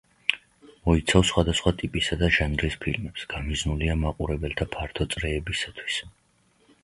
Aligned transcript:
მოიცავს 0.87 1.27
სხვადასხვა 1.31 1.73
ტიპისა 1.81 2.17
და 2.21 2.29
ჟანრის 2.37 2.77
ფილმებს, 2.85 3.27
გამიზნულია 3.35 3.97
მაყურებელთა 4.05 4.69
ფართო 4.77 5.07
წრეებისათვის. 5.15 6.01